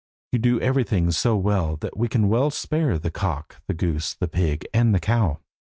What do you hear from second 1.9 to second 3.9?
we can well spare the cock, the